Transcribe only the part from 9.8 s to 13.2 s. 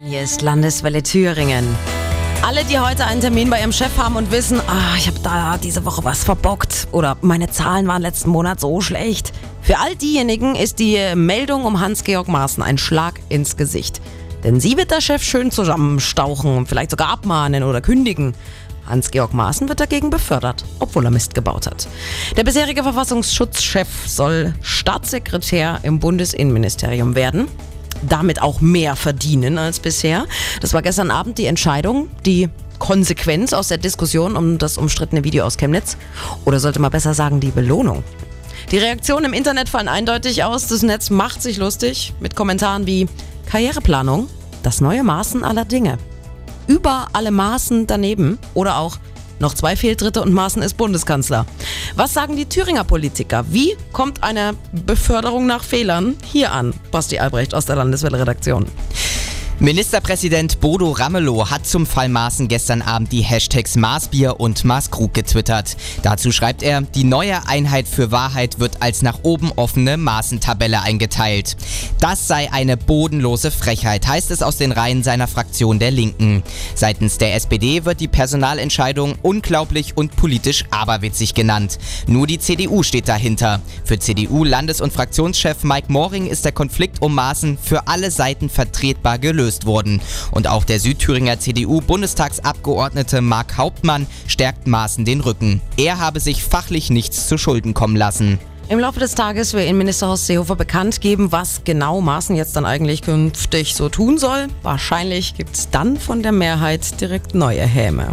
all diejenigen ist die Meldung um Hans-Georg Maaßen ein Schlag